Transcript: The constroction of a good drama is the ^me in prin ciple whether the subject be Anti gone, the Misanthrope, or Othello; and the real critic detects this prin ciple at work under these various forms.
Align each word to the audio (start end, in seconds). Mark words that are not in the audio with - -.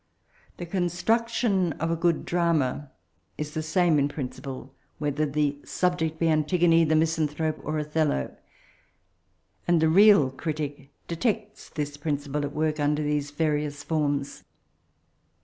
The 0.57 0.65
constroction 0.65 1.73
of 1.73 1.91
a 1.91 1.95
good 1.95 2.25
drama 2.25 2.89
is 3.37 3.53
the 3.53 3.59
^me 3.61 3.99
in 3.99 4.07
prin 4.07 4.29
ciple 4.29 4.71
whether 4.97 5.27
the 5.27 5.59
subject 5.63 6.17
be 6.17 6.27
Anti 6.27 6.57
gone, 6.57 6.87
the 6.87 6.95
Misanthrope, 6.95 7.59
or 7.63 7.77
Othello; 7.77 8.35
and 9.67 9.79
the 9.79 9.89
real 9.89 10.31
critic 10.31 10.89
detects 11.07 11.69
this 11.69 11.97
prin 11.97 12.17
ciple 12.17 12.43
at 12.43 12.53
work 12.55 12.79
under 12.79 13.03
these 13.03 13.29
various 13.29 13.83
forms. 13.83 14.43